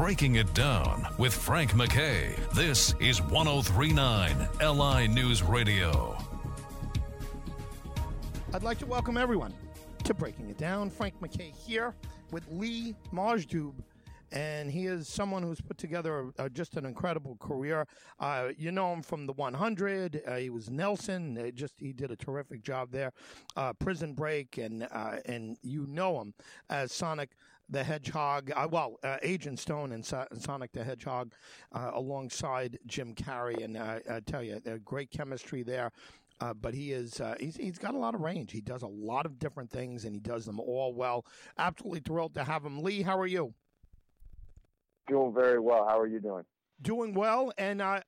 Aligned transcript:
Breaking 0.00 0.36
It 0.36 0.54
Down 0.54 1.06
with 1.18 1.34
Frank 1.34 1.72
McKay. 1.72 2.34
This 2.54 2.94
is 3.00 3.20
1039 3.20 4.48
LI 4.58 5.06
News 5.06 5.42
Radio. 5.42 6.16
I'd 8.54 8.62
like 8.62 8.78
to 8.78 8.86
welcome 8.86 9.18
everyone 9.18 9.52
to 10.04 10.14
Breaking 10.14 10.48
It 10.48 10.56
Down. 10.56 10.88
Frank 10.88 11.20
McKay 11.20 11.54
here 11.54 11.94
with 12.30 12.44
Lee 12.50 12.96
Majdoub. 13.12 13.74
And 14.32 14.70
he 14.70 14.86
is 14.86 15.06
someone 15.06 15.42
who's 15.42 15.60
put 15.60 15.76
together 15.76 16.30
uh, 16.38 16.48
just 16.48 16.76
an 16.76 16.86
incredible 16.86 17.36
career. 17.38 17.86
Uh, 18.18 18.50
you 18.56 18.72
know 18.72 18.94
him 18.94 19.02
from 19.02 19.26
the 19.26 19.34
100. 19.34 20.22
Uh, 20.26 20.36
he 20.36 20.48
was 20.48 20.70
Nelson. 20.70 21.36
Uh, 21.36 21.50
just 21.50 21.74
he 21.78 21.92
did 21.92 22.10
a 22.10 22.16
terrific 22.16 22.62
job 22.62 22.90
there. 22.90 23.12
Uh, 23.54 23.74
Prison 23.74 24.14
Break, 24.14 24.56
and 24.56 24.86
uh, 24.90 25.16
and 25.26 25.58
you 25.62 25.84
know 25.88 26.20
him 26.20 26.32
as 26.70 26.92
Sonic 26.92 27.30
the 27.70 27.84
Hedgehog. 27.84 28.52
well, 28.70 28.98
Agent 29.22 29.58
Stone 29.58 29.92
and 29.92 30.04
so- 30.04 30.26
Sonic 30.38 30.72
the 30.72 30.84
Hedgehog, 30.84 31.32
alongside 31.72 32.78
Jim 32.86 33.14
Carrey. 33.14 33.62
And 33.64 33.78
I 33.78 34.20
tell 34.26 34.42
you, 34.42 34.60
great 34.84 35.10
chemistry 35.10 35.62
there. 35.62 35.92
Uh, 36.40 36.54
but 36.54 36.72
he 36.72 36.92
is 36.92 37.20
uh, 37.20 37.34
he's 37.38 37.56
he's 37.56 37.78
got 37.78 37.94
a 37.94 37.98
lot 37.98 38.14
of 38.14 38.22
range. 38.22 38.50
He 38.50 38.62
does 38.62 38.82
a 38.82 38.86
lot 38.86 39.26
of 39.26 39.38
different 39.38 39.70
things, 39.70 40.06
and 40.06 40.14
he 40.14 40.20
does 40.20 40.46
them 40.46 40.58
all 40.58 40.94
well. 40.94 41.26
Absolutely 41.58 42.00
thrilled 42.00 42.34
to 42.34 42.44
have 42.44 42.64
him. 42.64 42.82
Lee, 42.82 43.02
how 43.02 43.18
are 43.18 43.26
you? 43.26 43.52
Doing 45.06 45.34
very 45.34 45.58
well. 45.60 45.84
How 45.86 45.98
are 46.00 46.06
you 46.06 46.18
doing? 46.18 46.44
Doing 46.80 47.12
well, 47.12 47.52
and 47.58 47.82
uh, 47.82 48.00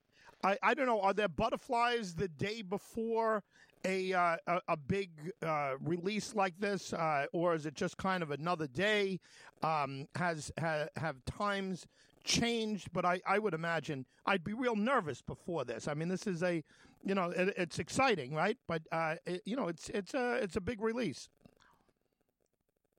I 0.43 0.57
I 0.63 0.73
don't 0.73 0.87
know. 0.87 1.01
Are 1.03 1.13
there 1.13 1.29
butterflies 1.29 2.15
the 2.15 2.29
day 2.29 2.63
before 2.63 3.43
a 3.85 4.13
uh, 4.13 4.37
a, 4.47 4.61
a, 4.69 4.77
big 4.77 5.11
uh, 5.45 5.75
release 5.81 6.35
like 6.35 6.55
this, 6.59 6.93
uh, 6.93 7.27
or 7.33 7.55
is 7.55 7.67
it 7.67 7.75
just 7.75 7.97
kind 7.97 8.23
of 8.23 8.31
another 8.31 8.67
day? 8.67 9.21
Um, 9.63 10.07
has 10.15 10.53
ha, 10.59 10.87
have 10.97 11.25
times 11.25 11.87
changed? 12.25 12.93
But 12.93 13.05
I, 13.05 13.21
I 13.27 13.39
would 13.39 13.55
imagine 13.55 14.07
I'd 14.27 14.45
be 14.45 14.53
real 14.53 14.77
nervous 14.77 15.23
before 15.23 15.65
this. 15.65 15.89
I 15.89 15.95
mean, 15.95 16.09
this 16.09 16.27
is 16.27 16.43
a 16.43 16.63
you 17.05 17.15
know, 17.15 17.31
it, 17.31 17.55
it's 17.57 17.79
exciting, 17.79 18.35
right? 18.35 18.57
But 18.69 18.83
uh, 18.93 19.17
it, 19.27 19.43
you 19.45 19.57
know, 19.57 19.69
it's 19.69 19.89
it's 19.91 20.15
a 20.15 20.35
it's 20.35 20.57
a 20.57 20.61
big 20.61 20.81
release. 20.81 21.29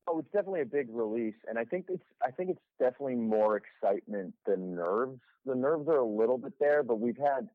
Oh, 0.08 0.20
it's 0.20 0.32
definitely 0.34 0.62
a 0.62 0.66
big 0.66 0.88
release, 0.92 1.36
and 1.48 1.58
I 1.58 1.64
think 1.64 1.86
it's 1.90 2.04
I 2.22 2.32
think 2.32 2.50
it's 2.50 2.62
definitely 2.80 3.16
more 3.16 3.58
excitement 3.58 4.34
than 4.46 4.76
nerves. 4.76 5.20
The 5.46 5.56
nerves 5.56 5.88
are 5.88 5.98
a 5.98 6.06
little 6.06 6.38
bit 6.38 6.54
there, 6.60 6.84
but 6.84 7.00
we've 7.00 7.18
had 7.18 7.50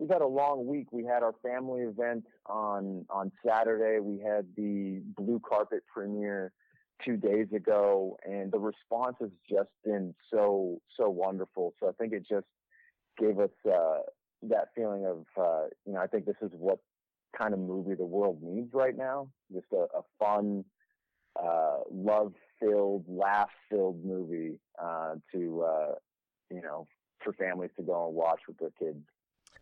we've 0.00 0.10
had 0.10 0.22
a 0.22 0.26
long 0.26 0.66
week. 0.66 0.86
We 0.92 1.04
had 1.04 1.22
our 1.22 1.34
family 1.42 1.82
event 1.82 2.24
on 2.46 3.04
on 3.10 3.30
Saturday. 3.46 4.00
We 4.00 4.18
had 4.18 4.46
the 4.56 5.02
blue 5.16 5.40
carpet 5.46 5.82
premiere 5.92 6.52
two 7.04 7.16
days 7.16 7.48
ago, 7.54 8.18
and 8.24 8.50
the 8.50 8.58
response 8.58 9.16
has 9.20 9.30
just 9.48 9.68
been 9.84 10.14
so 10.32 10.80
so 10.98 11.10
wonderful. 11.10 11.74
So 11.78 11.88
I 11.88 11.92
think 11.92 12.14
it 12.14 12.26
just 12.28 12.46
gave 13.18 13.38
us 13.38 13.50
uh, 13.70 13.98
that 14.44 14.68
feeling 14.74 15.04
of 15.04 15.26
uh, 15.36 15.66
you 15.84 15.92
know 15.92 16.00
I 16.00 16.06
think 16.06 16.24
this 16.24 16.36
is 16.42 16.50
what 16.52 16.78
kind 17.36 17.52
of 17.52 17.60
movie 17.60 17.94
the 17.94 18.04
world 18.04 18.38
needs 18.42 18.72
right 18.72 18.96
now. 18.96 19.28
Just 19.52 19.66
a, 19.72 19.86
a 19.98 20.02
fun, 20.18 20.64
uh, 21.40 21.80
love 21.92 22.32
filled, 22.58 23.04
laugh 23.06 23.50
filled 23.68 24.02
movie 24.04 24.58
uh, 24.82 25.14
to 25.32 25.62
uh, 25.62 25.94
you 26.50 26.62
know 26.62 26.86
for 27.22 27.34
families 27.34 27.70
to 27.76 27.82
go 27.82 28.06
and 28.06 28.14
watch 28.14 28.40
with 28.48 28.56
their 28.56 28.72
kids. 28.78 29.04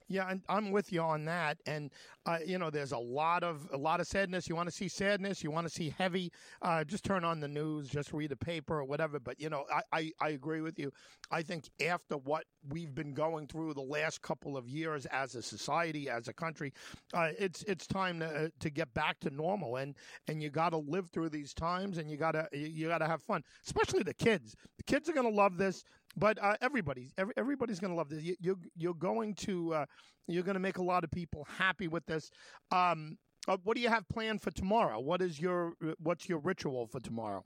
Yeah, 0.09 0.28
and 0.31 0.42
I'm 0.48 0.70
with 0.70 0.91
you 0.91 1.03
on 1.03 1.27
that. 1.27 1.59
And 1.67 1.91
uh, 2.25 2.39
you 2.45 2.59
know, 2.59 2.70
there's 2.70 2.92
a 2.92 2.98
lot 2.98 3.42
of 3.42 3.69
a 3.73 3.77
lot 3.77 4.01
of 4.01 4.06
sadness. 4.06 4.48
You 4.48 4.56
want 4.56 4.69
to 4.69 4.75
see 4.75 4.89
sadness. 4.89 5.42
You 5.45 5.51
want 5.51 5.67
to 5.67 5.73
see 5.73 5.95
heavy. 5.98 6.33
Uh, 6.62 6.84
just 6.84 7.05
turn 7.05 7.25
on 7.25 7.41
the 7.41 7.48
news. 7.48 7.89
Just 7.89 8.12
read 8.12 8.33
a 8.33 8.36
paper 8.36 8.79
or 8.79 8.84
whatever. 8.84 9.20
But 9.20 9.39
you 9.41 9.51
know, 9.51 9.64
I, 9.73 9.83
I, 9.92 10.12
I 10.20 10.29
agree 10.31 10.62
with 10.62 10.79
you. 10.79 10.92
I 11.31 11.42
think 11.42 11.69
after 11.86 12.17
what 12.17 12.45
we've 12.70 12.95
been 12.95 13.12
going 13.12 13.47
through 13.48 13.75
the 13.75 13.83
last 13.83 14.23
couple 14.23 14.56
of 14.56 14.69
years 14.69 15.06
as 15.06 15.34
a 15.34 15.42
society, 15.42 16.09
as 16.09 16.27
a 16.29 16.33
country, 16.33 16.73
uh, 17.12 17.29
it's 17.39 17.62
it's 17.64 17.86
time 17.86 18.20
to 18.20 18.27
uh, 18.27 18.48
to 18.61 18.70
get 18.70 18.92
back 18.95 19.20
to 19.20 19.30
normal. 19.30 19.77
And 19.77 19.95
and 20.27 20.42
you 20.42 20.48
got 20.48 20.70
to 20.70 20.79
live 20.79 21.11
through 21.11 21.29
these 21.30 21.52
times, 21.52 21.98
and 21.98 22.11
you 22.11 22.17
gotta 22.17 22.48
you 22.52 22.89
gotta 22.89 23.07
have 23.07 23.23
fun. 23.23 23.42
Especially 23.67 24.02
the 24.02 24.14
kids. 24.14 24.57
The 24.79 24.85
kids 24.85 25.08
are 25.08 25.13
gonna 25.13 25.29
love 25.29 25.58
this. 25.58 25.85
But 26.17 26.42
uh, 26.42 26.57
everybody's 26.61 27.13
every, 27.17 27.35
everybody's 27.36 27.80
going 27.80 27.92
to 27.92 27.96
love 27.96 28.08
this. 28.08 28.23
You, 28.23 28.36
you're 28.41 28.58
you're 28.77 28.95
going 28.95 29.35
to 29.35 29.74
uh, 29.74 29.86
you're 30.27 30.42
going 30.42 30.55
to 30.55 30.61
make 30.61 30.79
a 30.79 30.83
lot 30.83 31.05
of 31.05 31.11
people 31.11 31.46
happy 31.58 31.89
with 31.89 32.05
this. 32.07 32.30
Um, 32.70 33.19
uh, 33.46 33.57
what 33.64 33.77
do 33.77 33.83
you 33.83 33.89
have 33.89 34.08
planned 34.08 34.42
for 34.42 34.51
tomorrow? 34.51 35.01
What 35.01 35.23
is 35.23 35.41
your 35.41 35.74
what's 35.98 36.29
your 36.29 36.39
ritual 36.39 36.86
for 36.86 37.01
tomorrow? 37.01 37.45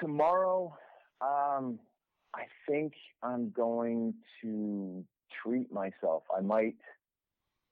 Tomorrow, 0.00 0.76
um, 1.22 1.78
I 2.34 2.42
think 2.68 2.92
I'm 3.22 3.50
going 3.50 4.14
to 4.42 5.04
treat 5.42 5.72
myself. 5.72 6.24
I 6.36 6.40
might 6.40 6.76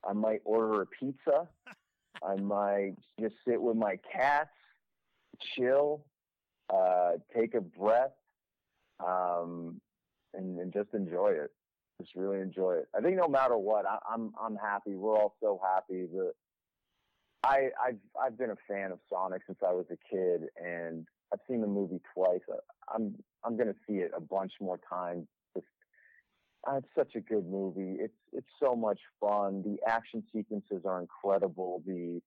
I 0.09 0.12
might 0.12 0.41
order 0.45 0.83
a 0.83 0.87
pizza. 0.87 1.49
I 2.22 2.37
might 2.37 2.95
just 3.21 3.34
sit 3.47 3.61
with 3.61 3.77
my 3.77 3.99
cats, 4.11 4.51
chill, 5.55 6.05
uh, 6.72 7.12
take 7.37 7.55
a 7.55 7.61
breath, 7.61 8.12
um, 9.00 9.81
and, 10.34 10.59
and 10.59 10.72
just 10.72 10.88
enjoy 10.94 11.28
it. 11.28 11.50
Just 12.00 12.15
really 12.16 12.41
enjoy 12.41 12.75
it. 12.75 12.88
I 12.97 13.00
think 13.00 13.16
no 13.16 13.28
matter 13.28 13.56
what, 13.56 13.87
I, 13.87 13.99
I'm 14.12 14.32
I'm 14.41 14.56
happy. 14.56 14.97
We're 14.97 15.16
all 15.16 15.37
so 15.41 15.60
happy. 15.62 16.06
that 16.12 16.32
I 17.44 17.69
I've 17.83 17.99
I've 18.21 18.38
been 18.38 18.50
a 18.50 18.56
fan 18.69 18.91
of 18.91 18.99
Sonic 19.09 19.43
since 19.47 19.59
I 19.66 19.72
was 19.72 19.87
a 19.91 19.97
kid, 20.10 20.49
and 20.56 21.06
I've 21.33 21.41
seen 21.49 21.60
the 21.60 21.66
movie 21.69 22.00
twice. 22.12 22.41
I'm 22.93 23.15
I'm 23.44 23.56
gonna 23.56 23.77
see 23.88 23.97
it 23.97 24.10
a 24.16 24.21
bunch 24.21 24.53
more 24.60 24.81
times. 24.88 25.27
It's, 25.54 25.66
uh, 26.69 26.77
it's 26.77 26.88
such 26.97 27.15
a 27.15 27.21
good 27.21 27.47
movie. 27.47 27.97
It's 28.00 28.19
it's 28.33 28.49
so 28.60 28.75
much 28.75 28.99
fun. 29.21 29.62
The 29.62 29.78
action 29.88 30.25
sequences 30.34 30.84
are 30.84 31.00
incredible. 31.00 31.83
The 31.87 32.21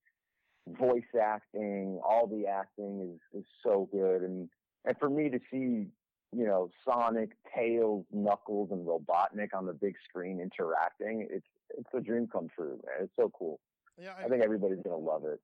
voice 0.79 1.03
acting, 1.21 1.99
all 2.07 2.27
the 2.27 2.47
acting 2.47 3.15
is 3.33 3.39
is 3.41 3.45
so 3.63 3.89
good, 3.91 4.21
and 4.21 4.49
and 4.85 4.97
for 4.97 5.09
me 5.09 5.29
to 5.29 5.39
see 5.51 5.87
you 6.35 6.45
know, 6.45 6.69
Sonic, 6.85 7.31
Tails, 7.55 8.05
Knuckles, 8.11 8.69
and 8.71 8.85
Robotnik 8.85 9.53
on 9.53 9.65
the 9.65 9.73
big 9.73 9.95
screen 10.07 10.39
interacting. 10.39 11.27
It's 11.29 11.45
it's 11.77 11.89
a 11.93 12.01
dream 12.01 12.27
come 12.27 12.49
true, 12.53 12.79
man. 12.85 13.03
It's 13.03 13.13
so 13.15 13.31
cool. 13.37 13.59
Yeah, 13.99 14.13
I, 14.17 14.25
I 14.25 14.27
think 14.29 14.43
everybody's 14.43 14.83
gonna 14.83 14.97
love 14.97 15.25
it. 15.25 15.39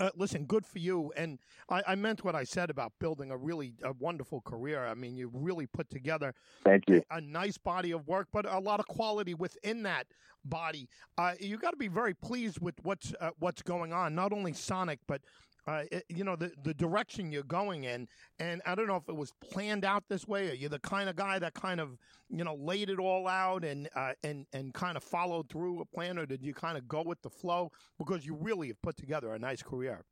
Uh, 0.00 0.10
listen, 0.16 0.44
good 0.44 0.64
for 0.64 0.78
you. 0.78 1.12
And 1.16 1.38
I, 1.68 1.82
I, 1.88 1.94
meant 1.96 2.24
what 2.24 2.34
I 2.34 2.44
said 2.44 2.70
about 2.70 2.92
building 2.98 3.30
a 3.30 3.36
really 3.36 3.74
a 3.82 3.92
wonderful 3.92 4.40
career. 4.40 4.86
I 4.86 4.94
mean, 4.94 5.16
you 5.16 5.30
really 5.34 5.66
put 5.66 5.90
together 5.90 6.34
Thank 6.64 6.84
you. 6.88 7.02
A, 7.10 7.16
a 7.16 7.20
nice 7.20 7.58
body 7.58 7.90
of 7.90 8.06
work, 8.06 8.28
but 8.32 8.46
a 8.46 8.58
lot 8.58 8.80
of 8.80 8.86
quality 8.86 9.34
within 9.34 9.82
that 9.82 10.06
body. 10.44 10.88
Uh, 11.18 11.32
you 11.40 11.58
got 11.58 11.72
to 11.72 11.76
be 11.76 11.88
very 11.88 12.14
pleased 12.14 12.60
with 12.60 12.74
what's 12.82 13.12
uh, 13.20 13.30
what's 13.38 13.62
going 13.62 13.92
on. 13.92 14.14
Not 14.14 14.32
only 14.32 14.52
Sonic, 14.52 15.00
but 15.06 15.20
uh, 15.66 15.82
it, 15.90 16.04
you 16.08 16.24
know 16.24 16.36
the 16.36 16.52
the 16.62 16.74
direction 16.74 17.32
you're 17.32 17.42
going 17.42 17.84
in, 17.84 18.06
and 18.38 18.62
I 18.64 18.74
don't 18.74 18.86
know 18.86 18.96
if 18.96 19.08
it 19.08 19.16
was 19.16 19.32
planned 19.40 19.84
out 19.84 20.04
this 20.08 20.26
way, 20.26 20.50
or 20.50 20.54
you're 20.54 20.70
the 20.70 20.78
kind 20.78 21.08
of 21.08 21.16
guy 21.16 21.38
that 21.38 21.54
kind 21.54 21.80
of 21.80 21.98
you 22.30 22.44
know 22.44 22.54
laid 22.54 22.88
it 22.88 22.98
all 22.98 23.26
out 23.26 23.64
and 23.64 23.88
uh, 23.96 24.12
and 24.22 24.46
and 24.52 24.72
kind 24.74 24.96
of 24.96 25.02
followed 25.02 25.48
through 25.48 25.80
a 25.80 25.84
plan, 25.84 26.18
or 26.18 26.26
did 26.26 26.42
you 26.42 26.54
kind 26.54 26.78
of 26.78 26.86
go 26.86 27.02
with 27.02 27.20
the 27.22 27.30
flow 27.30 27.72
because 27.98 28.24
you 28.24 28.34
really 28.34 28.68
have 28.68 28.80
put 28.82 28.96
together 28.96 29.34
a 29.34 29.38
nice 29.38 29.62
career? 29.62 30.04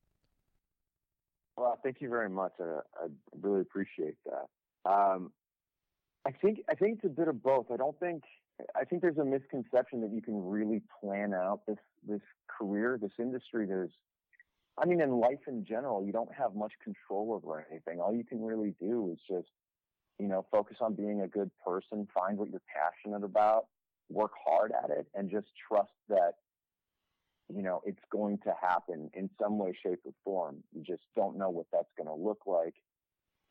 Well, 1.57 1.79
thank 1.83 2.01
you 2.01 2.09
very 2.09 2.29
much. 2.29 2.53
I, 2.61 2.81
I 3.05 3.07
really 3.41 3.61
appreciate 3.61 4.17
that. 4.27 4.91
Um, 4.91 5.31
I 6.27 6.33
think 6.33 6.61
I 6.69 6.75
think 6.75 6.97
it's 6.97 7.05
a 7.05 7.15
bit 7.15 7.29
of 7.29 7.43
both. 7.43 7.67
I 7.73 7.77
don't 7.77 7.99
think 8.01 8.25
I 8.75 8.85
think 8.85 9.03
there's 9.03 9.19
a 9.19 9.25
misconception 9.25 10.01
that 10.01 10.13
you 10.13 10.23
can 10.23 10.49
really 10.49 10.83
plan 11.01 11.33
out 11.35 11.61
this 11.67 11.79
this 12.07 12.23
career, 12.49 12.99
this 13.01 13.13
industry. 13.19 13.67
There's 13.67 13.93
I 14.77 14.87
mean, 14.87 15.01
in 15.01 15.11
life 15.13 15.47
in 15.47 15.65
general, 15.65 16.05
you 16.05 16.13
don't 16.13 16.33
have 16.35 16.55
much 16.55 16.73
control 16.83 17.33
over 17.33 17.65
anything. 17.71 18.01
All 18.01 18.15
you 18.15 18.25
can 18.25 18.43
really 18.43 18.75
do 18.81 19.13
is 19.13 19.19
just, 19.29 19.49
you 20.19 20.27
know, 20.27 20.47
focus 20.51 20.79
on 20.81 20.95
being 20.95 21.21
a 21.21 21.29
good 21.29 21.51
person, 21.65 22.09
find 22.13 22.37
what 22.37 22.51
you're 22.51 22.63
passionate 22.75 23.25
about, 23.25 23.67
work 24.11 24.33
hard 24.45 24.73
at 24.73 24.91
it, 24.91 25.07
and 25.15 25.31
just 25.31 25.47
trust 25.69 25.93
that, 26.09 26.33
you 27.55 27.63
know, 27.63 27.83
it's 27.85 28.03
going 28.11 28.39
to 28.39 28.53
happen 28.61 29.11
in 29.15 29.31
some 29.41 29.59
way, 29.59 29.77
shape, 29.81 30.01
or 30.05 30.13
form. 30.25 30.57
You 30.75 30.83
just 30.83 31.03
don't 31.15 31.39
know 31.39 31.51
what 31.51 31.67
that's 31.73 31.93
going 31.97 32.09
to 32.09 32.15
look 32.15 32.41
like. 32.47 32.75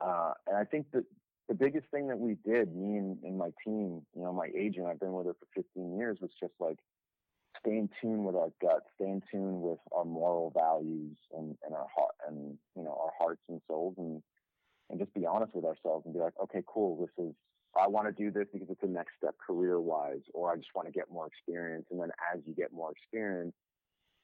Uh, 0.01 0.33
and 0.47 0.57
I 0.57 0.65
think 0.65 0.87
that 0.91 1.05
the 1.47 1.53
biggest 1.55 1.87
thing 1.91 2.07
that 2.07 2.19
we 2.19 2.35
did, 2.45 2.75
me 2.75 2.97
and, 2.97 3.17
and 3.23 3.37
my 3.37 3.51
team, 3.63 4.01
you 4.15 4.23
know, 4.23 4.33
my 4.33 4.49
agent, 4.57 4.87
I've 4.87 4.99
been 4.99 5.13
with 5.13 5.27
her 5.27 5.33
for 5.33 5.47
15 5.55 5.97
years, 5.97 6.17
was 6.21 6.31
just 6.39 6.53
like, 6.59 6.79
stay 7.65 7.77
in 7.77 7.89
tune 8.01 8.24
with 8.24 8.36
our 8.36 8.50
gut, 8.62 8.83
stay 8.95 9.10
in 9.10 9.21
tune 9.31 9.62
with 9.62 9.80
our 9.95 10.06
moral 10.06 10.51
values 10.51 11.18
and, 11.36 11.56
and 11.65 11.74
our 11.74 11.88
heart 11.95 12.15
and 12.27 12.57
you 12.75 12.83
know 12.83 12.98
our 13.01 13.12
hearts 13.18 13.42
and 13.50 13.62
souls, 13.68 13.95
and 13.98 14.21
and 14.89 15.00
just 15.00 15.13
be 15.13 15.25
honest 15.25 15.56
with 15.56 15.65
ourselves 15.65 16.06
and 16.06 16.13
be 16.13 16.19
like, 16.19 16.33
okay, 16.44 16.62
cool, 16.68 17.00
this 17.00 17.25
is 17.25 17.33
I 17.80 17.88
want 17.88 18.06
to 18.06 18.24
do 18.24 18.30
this 18.30 18.48
because 18.54 18.69
it's 18.69 18.81
the 18.81 18.88
next 18.88 19.13
step 19.18 19.36
career 19.45 19.80
wise, 19.80 20.21
or 20.33 20.51
I 20.51 20.57
just 20.57 20.69
want 20.75 20.88
to 20.88 20.94
get 20.94 21.10
more 21.10 21.25
experience. 21.25 21.86
And 21.89 22.00
then 22.00 22.12
as 22.33 22.42
you 22.45 22.54
get 22.54 22.71
more 22.71 22.92
experience, 22.92 23.54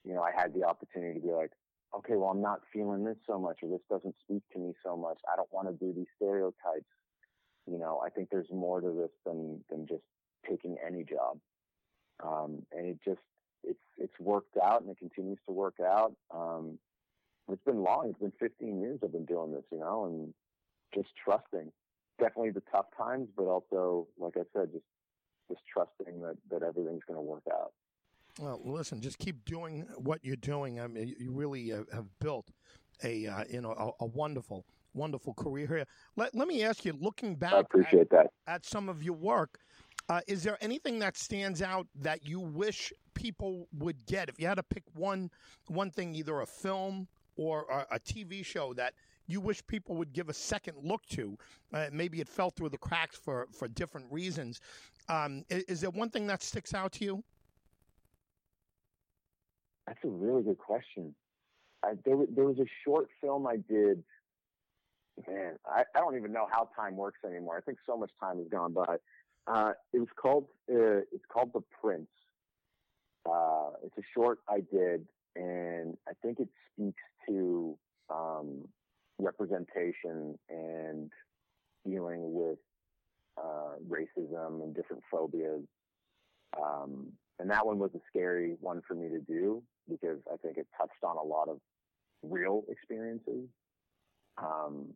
you 0.04 0.14
know, 0.14 0.22
I 0.22 0.30
had 0.34 0.54
the 0.54 0.64
opportunity 0.64 1.18
to 1.18 1.26
be 1.26 1.32
like, 1.32 1.50
okay, 1.96 2.14
well, 2.14 2.30
I'm 2.30 2.40
not 2.40 2.60
feeling 2.72 3.04
this 3.04 3.16
so 3.26 3.38
much, 3.38 3.58
or 3.62 3.68
this 3.68 3.84
doesn't 3.90 4.14
speak 4.22 4.42
to 4.52 4.58
me 4.58 4.72
so 4.84 4.96
much. 4.96 5.18
I 5.30 5.36
don't 5.36 5.52
want 5.52 5.68
to 5.68 5.74
do 5.74 5.92
these 5.92 6.06
stereotypes. 6.16 6.86
You 7.66 7.78
know, 7.78 8.00
I 8.04 8.10
think 8.10 8.28
there's 8.30 8.50
more 8.52 8.80
to 8.80 8.88
this 8.88 9.10
than 9.26 9.64
than 9.68 9.86
just 9.86 10.04
taking 10.48 10.76
any 10.86 11.04
job. 11.04 11.38
Um, 12.24 12.62
and 12.72 12.86
it 12.86 12.98
just 13.04 13.20
it's 13.64 13.78
it's 13.98 14.18
worked 14.20 14.56
out 14.62 14.82
and 14.82 14.90
it 14.90 14.98
continues 14.98 15.38
to 15.46 15.52
work 15.52 15.74
out. 15.80 16.14
Um, 16.34 16.78
it's 17.50 17.62
been 17.64 17.82
long. 17.82 18.08
It's 18.10 18.18
been 18.18 18.32
15 18.38 18.80
years 18.80 19.00
I've 19.02 19.12
been 19.12 19.24
doing 19.24 19.52
this, 19.52 19.64
you 19.72 19.78
know, 19.78 20.04
and 20.04 20.32
just 20.94 21.08
trusting. 21.22 21.72
Definitely 22.18 22.50
the 22.50 22.62
tough 22.72 22.86
times, 22.96 23.28
but 23.36 23.44
also, 23.44 24.06
like 24.18 24.34
I 24.36 24.42
said, 24.52 24.72
just 24.72 24.84
just 25.48 25.62
trusting 25.72 26.20
that 26.22 26.36
that 26.50 26.62
everything's 26.62 27.02
going 27.06 27.16
to 27.16 27.22
work 27.22 27.42
out. 27.50 27.72
Well, 28.38 28.60
listen, 28.64 29.00
just 29.00 29.18
keep 29.18 29.44
doing 29.44 29.86
what 29.96 30.24
you're 30.24 30.36
doing. 30.36 30.80
I 30.80 30.86
mean, 30.86 31.14
you 31.18 31.32
really 31.32 31.70
have 31.70 32.06
built 32.20 32.50
a 33.02 33.26
uh, 33.26 33.44
you 33.50 33.60
know 33.60 33.72
a, 33.72 34.04
a, 34.04 34.06
wonderful, 34.06 34.64
wonderful 34.94 35.34
career 35.34 35.66
here. 35.66 35.84
Let 36.16 36.34
Let 36.34 36.46
me 36.46 36.62
ask 36.62 36.84
you, 36.84 36.92
looking 36.98 37.34
back, 37.34 37.54
I 37.54 37.60
appreciate 37.60 38.02
at, 38.02 38.10
that. 38.10 38.26
at 38.46 38.64
some 38.64 38.88
of 38.88 39.02
your 39.02 39.16
work. 39.16 39.58
Uh, 40.10 40.20
is 40.26 40.42
there 40.42 40.58
anything 40.60 40.98
that 40.98 41.16
stands 41.16 41.62
out 41.62 41.86
that 41.94 42.26
you 42.26 42.40
wish 42.40 42.92
people 43.14 43.68
would 43.78 44.04
get? 44.06 44.28
If 44.28 44.40
you 44.40 44.46
had 44.48 44.56
to 44.56 44.62
pick 44.64 44.82
one 44.94 45.30
one 45.68 45.92
thing, 45.92 46.16
either 46.16 46.40
a 46.40 46.46
film 46.46 47.06
or 47.36 47.64
a, 47.70 47.94
a 47.94 48.00
TV 48.00 48.44
show 48.44 48.74
that 48.74 48.94
you 49.28 49.40
wish 49.40 49.64
people 49.68 49.94
would 49.94 50.12
give 50.12 50.28
a 50.28 50.34
second 50.34 50.78
look 50.82 51.06
to, 51.10 51.38
uh, 51.72 51.86
maybe 51.92 52.20
it 52.20 52.28
fell 52.28 52.50
through 52.50 52.70
the 52.70 52.78
cracks 52.78 53.16
for 53.16 53.46
for 53.56 53.68
different 53.68 54.10
reasons. 54.10 54.60
Um, 55.08 55.44
is, 55.48 55.62
is 55.64 55.80
there 55.80 55.90
one 55.90 56.10
thing 56.10 56.26
that 56.26 56.42
sticks 56.42 56.74
out 56.74 56.90
to 56.94 57.04
you? 57.04 57.24
That's 59.86 60.00
a 60.04 60.08
really 60.08 60.42
good 60.42 60.58
question. 60.58 61.14
I, 61.84 61.92
there, 62.04 62.16
there 62.34 62.46
was 62.46 62.58
a 62.58 62.66
short 62.84 63.06
film 63.20 63.46
I 63.46 63.58
did. 63.68 64.02
Man, 65.28 65.56
I, 65.64 65.84
I 65.94 66.00
don't 66.00 66.16
even 66.16 66.32
know 66.32 66.48
how 66.50 66.68
time 66.74 66.96
works 66.96 67.20
anymore. 67.24 67.56
I 67.56 67.60
think 67.60 67.78
so 67.86 67.96
much 67.96 68.10
time 68.20 68.38
has 68.38 68.48
gone 68.48 68.72
by. 68.72 68.96
Uh, 69.46 69.72
it 69.92 69.98
was 69.98 70.08
called 70.20 70.46
uh, 70.70 71.02
it's 71.12 71.24
called 71.32 71.50
The 71.54 71.62
Prince. 71.80 72.08
Uh, 73.28 73.70
it's 73.84 73.96
a 73.98 74.06
short 74.14 74.38
I 74.48 74.60
did, 74.72 75.06
and 75.36 75.96
I 76.08 76.12
think 76.22 76.40
it 76.40 76.48
speaks 76.72 77.02
to 77.28 77.76
um, 78.08 78.68
representation 79.18 80.38
and 80.48 81.10
dealing 81.86 82.32
with 82.32 82.58
uh, 83.38 83.76
racism 83.88 84.62
and 84.62 84.74
different 84.74 85.02
phobias. 85.10 85.62
Um, 86.60 87.12
and 87.38 87.50
that 87.50 87.64
one 87.64 87.78
was 87.78 87.90
a 87.94 88.00
scary 88.08 88.56
one 88.60 88.82
for 88.86 88.94
me 88.94 89.08
to 89.08 89.20
do 89.20 89.62
because 89.88 90.18
I 90.32 90.36
think 90.36 90.58
it 90.58 90.66
touched 90.76 91.02
on 91.02 91.16
a 91.16 91.22
lot 91.22 91.48
of 91.48 91.58
real 92.22 92.64
experiences. 92.68 93.48
Um, 94.38 94.94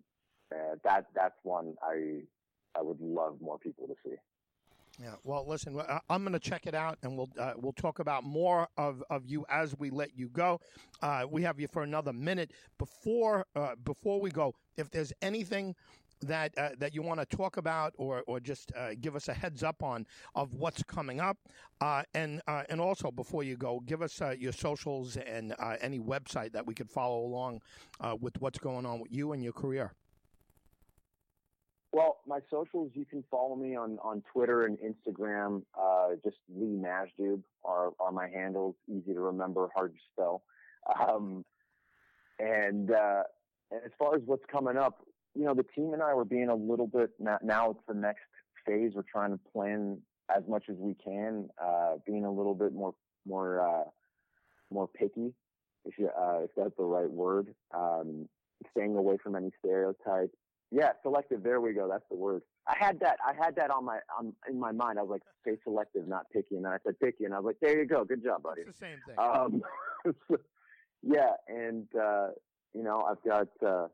that 0.84 1.06
that's 1.14 1.34
one 1.42 1.74
I 1.82 2.20
I 2.76 2.82
would 2.82 3.00
love 3.00 3.36
more 3.40 3.58
people 3.58 3.86
to 3.86 3.94
see. 4.04 4.16
Yeah. 5.00 5.14
Well, 5.24 5.44
listen, 5.46 5.80
I'm 6.08 6.22
going 6.22 6.34
to 6.34 6.38
check 6.38 6.66
it 6.66 6.74
out, 6.74 6.98
and 7.02 7.16
we'll 7.16 7.30
uh, 7.38 7.54
we'll 7.56 7.72
talk 7.72 7.98
about 7.98 8.22
more 8.22 8.68
of, 8.76 9.02
of 9.10 9.26
you 9.26 9.44
as 9.48 9.76
we 9.78 9.90
let 9.90 10.16
you 10.16 10.28
go. 10.28 10.60
Uh, 11.02 11.26
we 11.28 11.42
have 11.42 11.58
you 11.58 11.66
for 11.66 11.82
another 11.82 12.12
minute 12.12 12.52
before 12.78 13.44
uh, 13.56 13.74
before 13.84 14.20
we 14.20 14.30
go. 14.30 14.54
If 14.76 14.90
there's 14.90 15.12
anything 15.20 15.74
that 16.22 16.56
uh, 16.56 16.70
that 16.78 16.94
you 16.94 17.02
want 17.02 17.18
to 17.20 17.36
talk 17.36 17.56
about 17.56 17.92
or 17.96 18.22
or 18.26 18.38
just 18.38 18.72
uh, 18.76 18.90
give 19.00 19.16
us 19.16 19.28
a 19.28 19.34
heads 19.34 19.62
up 19.62 19.82
on 19.82 20.06
of 20.34 20.54
what's 20.54 20.82
coming 20.84 21.20
up, 21.20 21.38
uh, 21.80 22.02
and 22.14 22.40
uh, 22.46 22.62
and 22.68 22.80
also 22.80 23.10
before 23.10 23.42
you 23.42 23.56
go, 23.56 23.80
give 23.86 24.00
us 24.00 24.22
uh, 24.22 24.34
your 24.38 24.52
socials 24.52 25.16
and 25.16 25.54
uh, 25.58 25.76
any 25.80 25.98
website 25.98 26.52
that 26.52 26.66
we 26.66 26.74
could 26.74 26.90
follow 26.90 27.24
along 27.24 27.60
with 28.20 28.40
what's 28.40 28.58
going 28.58 28.86
on 28.86 29.00
with 29.00 29.10
you 29.12 29.32
and 29.32 29.42
your 29.42 29.52
career. 29.52 29.92
Well, 31.94 32.16
my 32.26 32.40
socials, 32.50 32.90
you 32.94 33.04
can 33.04 33.22
follow 33.30 33.54
me 33.54 33.76
on, 33.76 33.98
on 34.02 34.24
Twitter 34.32 34.64
and 34.66 34.76
Instagram. 34.78 35.62
just 36.24 36.38
Lee 36.52 36.76
Majdoub 36.76 37.40
are, 37.64 37.92
are 38.00 38.10
my 38.10 38.28
handles. 38.28 38.74
Easy 38.88 39.14
to 39.14 39.20
remember, 39.20 39.68
hard 39.72 39.94
to 39.94 40.00
spell. 40.12 40.42
Um, 41.00 41.44
and, 42.40 42.90
and 42.90 43.80
as 43.84 43.92
far 43.96 44.16
as 44.16 44.22
what's 44.26 44.42
coming 44.50 44.76
up, 44.76 45.06
you 45.36 45.44
know, 45.44 45.54
the 45.54 45.62
team 45.62 45.92
and 45.94 46.02
I 46.02 46.14
were 46.14 46.24
being 46.24 46.48
a 46.48 46.54
little 46.56 46.88
bit 46.88 47.10
now 47.20 47.70
it's 47.70 47.80
the 47.86 47.94
next 47.94 48.24
phase. 48.66 48.90
We're 48.96 49.02
trying 49.02 49.30
to 49.30 49.38
plan 49.52 49.98
as 50.36 50.42
much 50.48 50.64
as 50.68 50.74
we 50.76 50.94
can, 50.94 51.48
uh, 51.62 51.98
being 52.04 52.24
a 52.24 52.32
little 52.32 52.56
bit 52.56 52.74
more, 52.74 52.94
more, 53.24 53.60
uh, 53.60 53.84
more 54.72 54.88
picky, 54.88 55.32
if 55.84 55.96
you, 55.96 56.08
uh, 56.08 56.40
if 56.42 56.50
that's 56.56 56.76
the 56.76 56.82
right 56.82 57.08
word, 57.10 57.54
um, 57.72 58.28
staying 58.72 58.96
away 58.96 59.16
from 59.22 59.36
any 59.36 59.52
stereotypes. 59.60 60.34
Yeah, 60.74 60.90
selective. 61.02 61.44
There 61.44 61.60
we 61.60 61.72
go. 61.72 61.88
That's 61.88 62.04
the 62.10 62.16
word. 62.16 62.42
I 62.66 62.74
had 62.76 62.98
that. 63.00 63.18
I 63.24 63.32
had 63.32 63.54
that 63.56 63.70
on 63.70 63.84
my 63.84 63.98
on 64.18 64.32
in 64.48 64.58
my 64.58 64.72
mind. 64.72 64.98
I 64.98 65.02
was 65.02 65.10
like, 65.10 65.22
say 65.46 65.56
selective, 65.62 66.08
not 66.08 66.26
picky, 66.32 66.56
and 66.56 66.64
then 66.64 66.72
I 66.72 66.78
said 66.84 66.98
picky, 66.98 67.24
and 67.24 67.32
I 67.32 67.38
was 67.38 67.46
like, 67.46 67.60
there 67.60 67.78
you 67.78 67.86
go. 67.86 68.04
Good 68.04 68.24
job, 68.24 68.42
buddy. 68.42 68.62
It's 68.62 68.78
the 68.78 68.86
same 68.86 68.98
thing. 69.06 69.16
Um, 69.18 69.62
yeah, 71.02 71.30
and 71.46 71.86
uh, 71.94 72.28
you 72.74 72.82
know, 72.82 73.06
I've 73.08 73.22
got 73.22 73.48
uh, 73.64 73.86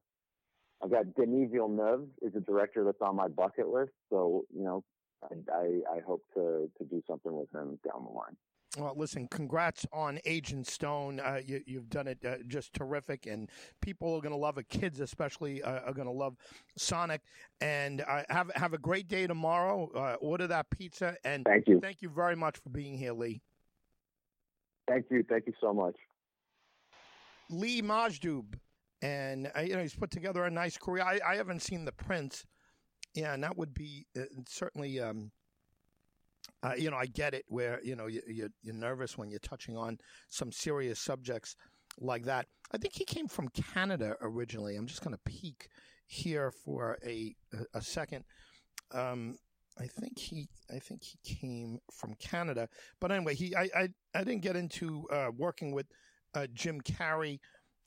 I've 0.83 0.91
got 0.91 1.15
Denis 1.15 1.51
Villeneuve 1.53 2.09
is 2.23 2.35
a 2.35 2.41
director 2.41 2.85
that's 2.85 3.03
on 3.03 3.17
my 3.17 3.29
bucket 3.29 3.69
list. 3.69 3.93
So, 4.09 4.45
you 4.55 4.65
know, 4.65 4.85
I, 5.23 5.35
I, 5.53 5.97
I 5.97 6.01
hope 6.07 6.23
to, 6.35 6.71
to 6.79 6.85
do 6.85 7.03
something 7.07 7.33
with 7.33 7.53
him 7.53 7.79
down 7.85 8.05
the 8.05 8.11
line. 8.11 8.37
Well, 8.79 8.95
listen, 8.97 9.27
congrats 9.29 9.85
on 9.93 10.21
Agent 10.25 10.67
Stone. 10.67 11.19
Uh, 11.19 11.41
you, 11.45 11.61
have 11.75 11.91
done 11.91 12.07
it 12.07 12.19
uh, 12.25 12.37
just 12.47 12.73
terrific, 12.73 13.27
and 13.27 13.51
people 13.83 14.15
are 14.15 14.21
going 14.21 14.33
to 14.33 14.39
love 14.39 14.59
it. 14.59 14.69
Kids, 14.69 15.01
especially, 15.01 15.61
uh, 15.63 15.81
are 15.81 15.93
going 15.93 16.07
to 16.07 16.13
love 16.13 16.37
Sonic. 16.77 17.21
And 17.61 18.03
uh, 18.03 18.23
have 18.29 18.51
have 18.55 18.73
a 18.73 18.79
great 18.79 19.09
day 19.09 19.27
tomorrow. 19.27 19.91
Uh, 19.93 20.15
order 20.21 20.47
that 20.47 20.71
pizza, 20.71 21.17
and 21.25 21.45
thank 21.45 21.67
you. 21.67 21.81
Thank 21.81 22.01
you 22.01 22.11
very 22.11 22.37
much 22.37 22.59
for 22.59 22.69
being 22.69 22.97
here, 22.97 23.13
Lee. 23.13 23.43
Thank 24.89 25.07
you. 25.11 25.25
Thank 25.29 25.47
you 25.49 25.55
so 25.61 25.75
much. 25.75 25.97
Lee 27.51 27.83
Majdoub 27.83 28.55
and 29.03 29.51
uh, 29.57 29.61
you 29.61 29.75
know 29.75 29.83
he's 29.83 29.95
put 29.95 30.11
together 30.11 30.45
a 30.45 30.51
nice 30.51 30.77
career. 30.77 31.03
I, 31.03 31.19
I 31.27 31.35
haven't 31.37 31.63
seen 31.63 31.85
the 31.85 31.93
Prince, 31.93 32.45
yeah, 33.15 33.35
and 33.35 33.43
that 33.43 33.57
would 33.57 33.75
be 33.75 34.07
uh, 34.17 34.23
certainly. 34.49 35.01
Um, 35.01 35.33
uh, 36.63 36.75
you 36.77 36.91
know, 36.91 36.97
I 36.97 37.07
get 37.07 37.35
it. 37.35 37.45
Where 37.49 37.81
you 37.83 37.97
know 37.97 38.07
you, 38.07 38.23
you're, 38.27 38.51
you're 38.63 38.75
nervous 38.75 39.17
when 39.17 39.31
you're 39.31 39.41
touching 39.41 39.77
on 39.77 39.99
some 40.29 40.53
serious 40.53 40.99
subjects 40.99 41.57
like 41.99 42.25
that. 42.25 42.47
I 42.73 42.79
think 42.79 42.95
he 42.95 43.05
came 43.05 43.29
from 43.29 43.49
Canada 43.49 44.17
originally. 44.21 44.77
I'm 44.77 44.87
just 44.87 45.03
going 45.03 45.15
to 45.15 45.31
peek 45.31 45.69
here 46.07 46.53
for 46.65 46.99
a 47.05 47.35
a, 47.75 47.83
second. 47.83 48.25
Um, 48.93 49.37
I 49.79 49.87
think 49.87 50.19
he 50.19 50.49
I 50.75 50.79
think 50.79 51.03
he 51.03 51.19
came 51.25 51.79
from 51.93 52.15
Canada, 52.15 52.69
but 53.01 53.13
anyway, 53.13 53.35
he 53.35 53.55
I 53.57 53.69
I, 53.75 53.89
I 54.15 54.25
didn't 54.25 54.43
get 54.43 54.57
into 54.57 55.07
uh, 55.11 55.31
working 55.37 55.73
with 55.73 55.87
uh, 56.35 56.47
Jim 56.55 56.81
Carrey 56.81 57.41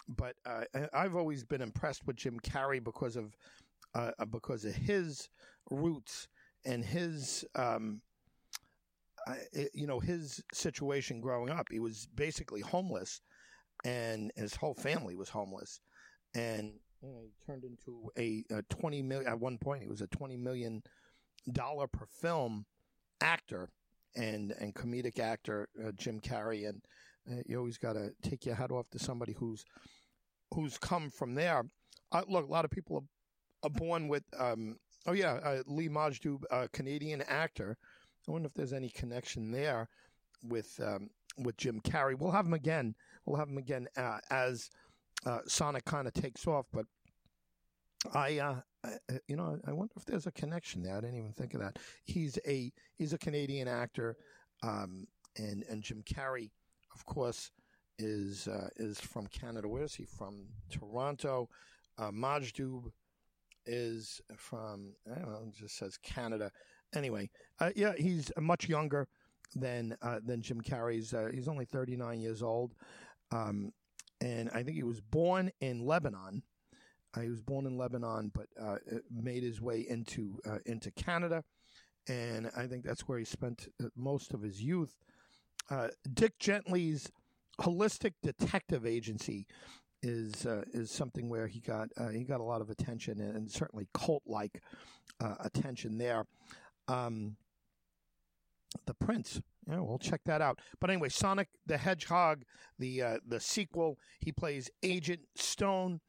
but 0.07 0.35
uh, 0.45 0.63
I've 0.93 1.15
always 1.15 1.43
been 1.43 1.61
impressed 1.61 2.05
with 2.05 2.17
Jim 2.17 2.39
Carrey 2.39 2.83
because 2.83 3.15
of 3.15 3.35
uh, 3.95 4.11
because 4.29 4.65
of 4.65 4.75
his 4.75 5.29
roots 5.69 6.27
and 6.65 6.83
his 6.83 7.45
um, 7.55 8.01
you 9.73 9.87
know 9.87 9.99
his 9.99 10.41
situation 10.53 11.21
growing 11.21 11.49
up. 11.49 11.67
He 11.71 11.79
was 11.79 12.07
basically 12.15 12.61
homeless, 12.61 13.21
and 13.83 14.31
his 14.35 14.55
whole 14.55 14.75
family 14.75 15.15
was 15.15 15.29
homeless, 15.29 15.79
and 16.35 16.73
you 17.01 17.09
know, 17.09 17.21
he 17.23 17.31
turned 17.45 17.63
into 17.63 18.09
a, 18.17 18.43
a 18.55 18.61
twenty 18.63 19.01
million 19.01 19.31
at 19.31 19.39
one 19.39 19.57
point. 19.57 19.83
He 19.83 19.89
was 19.89 20.01
a 20.01 20.07
twenty 20.07 20.37
million 20.37 20.83
dollar 21.51 21.87
per 21.87 22.05
film 22.05 22.65
actor 23.21 23.69
and 24.15 24.53
and 24.59 24.73
comedic 24.75 25.19
actor 25.19 25.67
uh, 25.83 25.91
Jim 25.97 26.19
Carrey 26.19 26.69
and 26.69 26.81
uh, 27.29 27.41
you 27.45 27.57
always 27.57 27.77
got 27.77 27.93
to 27.93 28.11
take 28.21 28.45
your 28.45 28.55
hat 28.55 28.71
off 28.71 28.89
to 28.91 28.99
somebody 28.99 29.33
who's 29.33 29.63
who's 30.53 30.77
come 30.77 31.09
from 31.09 31.35
there. 31.35 31.63
Uh, 32.11 32.23
look, 32.27 32.47
a 32.47 32.51
lot 32.51 32.65
of 32.65 32.71
people 32.71 32.97
are, 32.97 33.67
are 33.67 33.71
born 33.71 34.07
with. 34.07 34.23
Um, 34.37 34.77
oh 35.07 35.13
yeah, 35.13 35.33
uh, 35.43 35.63
Lee 35.67 35.89
Majdoub, 35.89 36.43
a 36.51 36.67
Canadian 36.69 37.21
actor. 37.23 37.77
I 38.27 38.31
wonder 38.31 38.47
if 38.47 38.53
there's 38.53 38.73
any 38.73 38.89
connection 38.89 39.51
there 39.51 39.89
with 40.43 40.79
um, 40.83 41.09
with 41.37 41.57
Jim 41.57 41.81
Carrey. 41.81 42.17
We'll 42.17 42.31
have 42.31 42.45
him 42.45 42.53
again. 42.53 42.95
We'll 43.25 43.39
have 43.39 43.49
him 43.49 43.57
again 43.57 43.87
uh, 43.97 44.19
as 44.29 44.69
uh, 45.25 45.39
Sonic 45.47 45.85
kind 45.85 46.07
of 46.07 46.13
takes 46.13 46.47
off. 46.47 46.65
But 46.71 46.85
I, 48.13 48.39
uh, 48.39 48.55
I, 48.85 49.19
you 49.27 49.35
know, 49.35 49.57
I 49.65 49.71
wonder 49.71 49.93
if 49.97 50.05
there's 50.05 50.27
a 50.27 50.31
connection 50.31 50.83
there. 50.83 50.97
I 50.97 51.01
didn't 51.01 51.17
even 51.17 51.33
think 51.33 51.53
of 51.53 51.61
that. 51.61 51.79
He's 52.05 52.37
a 52.47 52.71
he's 52.95 53.13
a 53.13 53.17
Canadian 53.17 53.67
actor, 53.67 54.17
um, 54.61 55.07
and 55.37 55.63
and 55.69 55.81
Jim 55.81 56.03
Carrey 56.03 56.51
of 56.93 57.05
course, 57.05 57.51
is 57.99 58.47
uh, 58.47 58.69
is 58.77 58.99
from 58.99 59.27
Canada. 59.27 59.67
Where 59.67 59.83
is 59.83 59.95
he 59.95 60.05
from? 60.05 60.47
Toronto. 60.69 61.49
Uh, 61.97 62.11
Majdoub 62.11 62.91
is 63.65 64.21
from 64.35 64.93
I 65.11 65.19
don't 65.19 65.31
know. 65.31 65.43
It 65.47 65.55
just 65.55 65.77
says 65.77 65.97
Canada. 65.97 66.51
Anyway, 66.95 67.29
uh, 67.59 67.71
yeah, 67.75 67.93
he's 67.97 68.31
much 68.39 68.69
younger 68.69 69.07
than 69.55 69.95
uh, 70.01 70.19
than 70.23 70.41
Jim 70.41 70.61
Carrey's. 70.61 71.13
Uh, 71.13 71.29
he's 71.33 71.47
only 71.47 71.65
39 71.65 72.19
years 72.19 72.41
old, 72.41 72.73
um, 73.31 73.71
and 74.21 74.49
I 74.53 74.63
think 74.63 74.75
he 74.75 74.83
was 74.83 75.01
born 75.01 75.51
in 75.61 75.85
Lebanon. 75.85 76.43
Uh, 77.15 77.21
he 77.21 77.29
was 77.29 77.41
born 77.41 77.65
in 77.65 77.77
Lebanon, 77.77 78.31
but 78.33 78.47
uh, 78.59 78.77
made 79.11 79.43
his 79.43 79.61
way 79.61 79.85
into 79.87 80.39
uh, 80.47 80.59
into 80.65 80.91
Canada, 80.91 81.43
and 82.07 82.49
I 82.57 82.65
think 82.67 82.83
that's 82.83 83.07
where 83.07 83.19
he 83.19 83.25
spent 83.25 83.67
uh, 83.83 83.87
most 83.95 84.33
of 84.33 84.41
his 84.41 84.61
youth. 84.61 84.97
Uh, 85.69 85.89
Dirk 86.13 86.37
Gently's 86.39 87.11
holistic 87.61 88.13
detective 88.23 88.85
agency 88.85 89.45
is 90.01 90.45
uh, 90.45 90.63
is 90.73 90.89
something 90.89 91.29
where 91.29 91.47
he 91.47 91.59
got 91.59 91.89
he 92.11 92.23
got 92.23 92.39
a 92.39 92.43
lot 92.43 92.61
of 92.61 92.69
attention 92.69 93.19
and, 93.21 93.35
and 93.35 93.51
certainly 93.51 93.87
cult 93.93 94.23
like 94.25 94.61
attention 95.39 95.97
there. 95.97 96.25
Um, 96.87 97.37
the 98.85 98.93
Prince. 98.93 99.41
Yeah, 99.67 99.79
we'll 99.79 99.99
check 99.99 100.21
that 100.25 100.41
out. 100.41 100.59
But 100.81 100.89
anyway, 100.89 101.09
Sonic 101.09 101.47
the 101.65 101.77
Hedgehog, 101.77 102.43
the 102.79 103.01
uh, 103.01 103.17
the 103.27 103.39
sequel. 103.39 103.97
He 104.19 104.31
plays 104.31 104.69
Agent 104.81 105.21
Stone, 105.35 106.01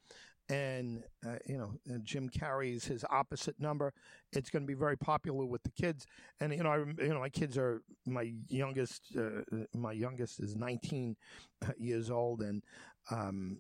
and 0.49 1.05
uh, 1.27 1.37
you 1.47 1.59
know 1.59 1.75
Jim 2.03 2.29
Carrey 2.29 2.75
is 2.75 2.85
his 2.85 3.05
opposite 3.11 3.61
number. 3.61 3.93
It's 4.33 4.51
going 4.51 4.65
to 4.65 4.67
be 4.67 4.75
very 4.75 4.97
popular 4.97 5.47
with 5.47 5.63
the 5.63 5.71
kids. 5.71 6.07
And 6.41 6.53
you 6.53 6.65
know, 6.65 6.71
I 6.71 6.79
you 6.79 7.15
know 7.15 7.21
my 7.21 7.29
kids 7.29 7.57
are 7.57 7.83
my 8.07 8.33
youngest. 8.49 9.03
Uh, 9.17 9.43
my 9.73 9.93
youngest 9.93 10.41
is 10.41 10.57
19 10.57 11.17
years 11.79 12.11
old, 12.11 12.41
and 12.41 12.63
um, 13.11 13.59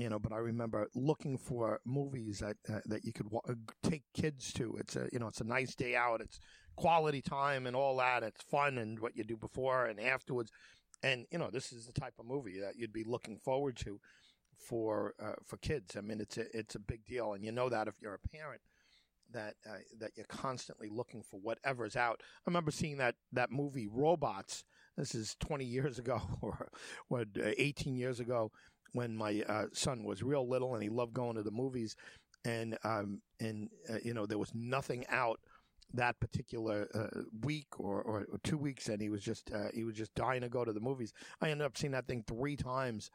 you 0.00 0.08
know, 0.08 0.18
but 0.18 0.32
I 0.32 0.38
remember 0.38 0.88
looking 0.94 1.38
for 1.38 1.80
movies 1.84 2.40
that 2.40 2.56
uh, 2.68 2.80
that 2.86 3.04
you 3.04 3.12
could 3.12 3.30
w- 3.30 3.56
take 3.82 4.02
kids 4.14 4.52
to. 4.54 4.76
It's 4.78 4.96
a 4.96 5.08
you 5.12 5.18
know, 5.18 5.28
it's 5.28 5.40
a 5.40 5.44
nice 5.44 5.74
day 5.74 5.96
out. 5.96 6.20
It's 6.20 6.40
quality 6.76 7.22
time 7.22 7.66
and 7.66 7.74
all 7.74 7.96
that. 7.96 8.22
It's 8.22 8.42
fun 8.42 8.78
and 8.78 8.98
what 9.00 9.16
you 9.16 9.24
do 9.24 9.36
before 9.36 9.86
and 9.86 10.00
afterwards. 10.00 10.50
And 11.02 11.26
you 11.30 11.38
know, 11.38 11.50
this 11.50 11.72
is 11.72 11.86
the 11.86 11.98
type 11.98 12.14
of 12.18 12.26
movie 12.26 12.60
that 12.60 12.76
you'd 12.76 12.92
be 12.92 13.04
looking 13.04 13.38
forward 13.38 13.76
to 13.78 14.00
for 14.56 15.14
uh, 15.22 15.34
for 15.44 15.56
kids. 15.58 15.96
I 15.96 16.00
mean, 16.00 16.20
it's 16.20 16.36
a 16.36 16.44
it's 16.56 16.74
a 16.74 16.80
big 16.80 17.04
deal, 17.04 17.32
and 17.32 17.44
you 17.44 17.52
know 17.52 17.68
that 17.68 17.88
if 17.88 17.94
you're 18.00 18.14
a 18.14 18.28
parent 18.28 18.60
that 19.32 19.54
uh, 19.68 19.78
that 20.00 20.12
you're 20.16 20.26
constantly 20.26 20.88
looking 20.88 21.22
for 21.22 21.40
whatever's 21.40 21.96
out. 21.96 22.20
I 22.22 22.42
remember 22.46 22.70
seeing 22.70 22.98
that 22.98 23.16
that 23.32 23.50
movie 23.50 23.88
Robots. 23.90 24.64
This 24.96 25.14
is 25.14 25.36
20 25.38 25.64
years 25.64 26.00
ago 26.00 26.20
or 26.42 26.70
what 27.06 27.28
18 27.36 27.94
years 27.96 28.18
ago 28.18 28.50
when 28.92 29.16
my 29.16 29.42
uh, 29.48 29.66
son 29.72 30.04
was 30.04 30.22
real 30.22 30.48
little 30.48 30.74
and 30.74 30.82
he 30.82 30.88
loved 30.88 31.12
going 31.12 31.36
to 31.36 31.42
the 31.42 31.50
movies 31.50 31.96
and 32.44 32.78
um, 32.84 33.20
and 33.40 33.68
uh, 33.90 33.98
you 34.02 34.14
know 34.14 34.26
there 34.26 34.38
was 34.38 34.52
nothing 34.54 35.04
out 35.08 35.40
that 35.94 36.20
particular 36.20 36.86
uh, 36.94 37.22
week 37.42 37.80
or, 37.80 38.02
or, 38.02 38.26
two 38.44 38.58
weeks, 38.58 38.88
and 38.88 39.00
he 39.00 39.08
was 39.08 39.22
just 39.22 39.50
uh, 39.52 39.68
he 39.72 39.84
was 39.84 39.94
just 39.94 40.14
dying 40.14 40.42
to 40.42 40.48
go 40.48 40.64
to 40.64 40.72
the 40.72 40.80
movies. 40.80 41.12
I 41.40 41.50
ended 41.50 41.64
up 41.64 41.76
seeing 41.78 41.92
that 41.92 42.06
thing 42.06 42.24
three 42.26 42.56
times. 42.56 43.10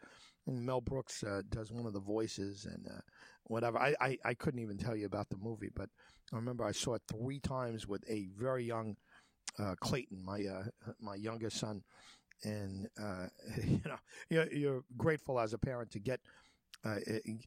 And 0.46 0.66
Mel 0.66 0.82
Brooks 0.82 1.24
uh, 1.24 1.42
does 1.50 1.72
one 1.72 1.86
of 1.86 1.94
the 1.94 2.02
voices 2.02 2.66
and 2.66 2.86
uh, 2.86 3.00
whatever. 3.46 3.80
I, 3.80 3.96
I, 4.02 4.18
I 4.26 4.34
couldn't 4.34 4.60
even 4.60 4.78
tell 4.78 4.94
you 4.94 5.06
about 5.06 5.30
the 5.30 5.38
movie, 5.38 5.70
but 5.74 5.88
I 6.34 6.36
remember 6.36 6.66
I 6.66 6.74
saw 6.74 6.96
it 6.96 7.02
three 7.08 7.40
times 7.40 7.88
with 7.88 8.04
a 8.10 8.28
very 8.38 8.66
young 8.66 8.98
Clayton, 9.80 10.22
my 10.26 10.44
my 11.00 11.16
youngest 11.16 11.60
son, 11.60 11.84
and 12.44 12.90
you 13.64 13.82
know 13.86 13.98
you're, 14.30 14.52
you're 14.54 14.84
grateful 14.98 15.40
as 15.40 15.54
a 15.54 15.58
parent 15.58 15.92
to 15.92 16.00
get 16.00 16.20
uh, 16.86 16.96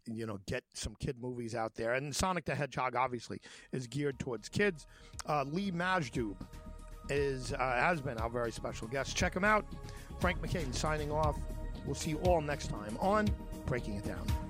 you 0.07 0.27
know, 0.27 0.39
get 0.47 0.65
some 0.73 0.95
kid 0.99 1.17
movies 1.21 1.55
out 1.55 1.75
there. 1.75 1.95
And 1.95 2.15
Sonic 2.15 2.45
the 2.45 2.55
Hedgehog 2.55 2.97
obviously 2.97 3.41
is 3.73 3.87
geared 3.87 4.19
towards 4.19 4.49
kids. 4.49 4.87
Uh, 5.29 5.45
Lee 5.45 5.71
Majdoub 5.71 6.37
is 7.11 7.53
uh, 7.53 7.59
has 7.59 8.01
been 8.01 8.19
our 8.19 8.31
very 8.31 8.51
special 8.51 8.89
guest. 8.89 9.17
Check 9.17 9.35
him 9.35 9.45
out. 9.45 9.67
Frank 10.21 10.41
McKay 10.41 10.75
signing 10.75 11.11
off. 11.11 11.37
We'll 11.85 11.95
see 11.95 12.11
you 12.11 12.19
all 12.21 12.41
next 12.41 12.69
time 12.69 12.97
on 13.01 13.29
Breaking 13.67 13.97
It 13.97 14.05
Down. 14.05 14.46